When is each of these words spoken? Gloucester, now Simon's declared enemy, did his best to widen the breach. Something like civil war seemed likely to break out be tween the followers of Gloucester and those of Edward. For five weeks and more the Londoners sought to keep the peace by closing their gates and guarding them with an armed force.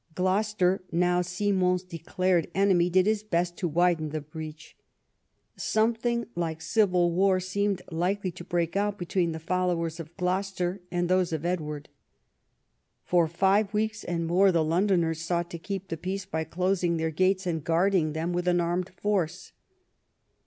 Gloucester, 0.15 0.81
now 0.91 1.21
Simon's 1.21 1.83
declared 1.83 2.47
enemy, 2.55 2.89
did 2.89 3.05
his 3.05 3.21
best 3.21 3.55
to 3.57 3.67
widen 3.67 4.09
the 4.09 4.19
breach. 4.19 4.75
Something 5.55 6.25
like 6.33 6.59
civil 6.59 7.11
war 7.11 7.39
seemed 7.39 7.83
likely 7.91 8.31
to 8.31 8.43
break 8.43 8.75
out 8.75 8.97
be 8.97 9.05
tween 9.05 9.31
the 9.31 9.37
followers 9.37 9.99
of 9.99 10.17
Gloucester 10.17 10.81
and 10.89 11.07
those 11.07 11.31
of 11.31 11.45
Edward. 11.45 11.87
For 13.03 13.27
five 13.27 13.75
weeks 13.75 14.03
and 14.03 14.25
more 14.25 14.51
the 14.51 14.63
Londoners 14.63 15.21
sought 15.21 15.51
to 15.51 15.59
keep 15.59 15.89
the 15.89 15.97
peace 15.97 16.25
by 16.25 16.45
closing 16.45 16.97
their 16.97 17.11
gates 17.11 17.45
and 17.45 17.63
guarding 17.63 18.13
them 18.13 18.33
with 18.33 18.47
an 18.47 18.59
armed 18.59 18.89
force. 18.89 19.51